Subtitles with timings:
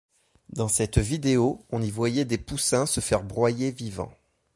[0.49, 4.11] Dans cette vidéo, on y voyait des poussins se faire broyer vivants.